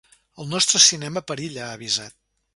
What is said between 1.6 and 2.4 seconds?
ha avisat.